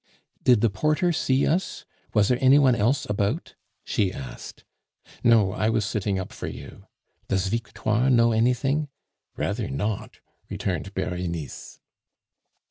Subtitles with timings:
[0.41, 1.85] "Did the porter see us?
[2.15, 3.53] Was there anyone else about?"
[3.83, 4.63] she asked.
[5.23, 6.87] "No; I was sitting up for you."
[7.27, 8.87] "Does Victoire know anything?"
[9.37, 10.19] "Rather not!"
[10.49, 11.79] returned Berenice.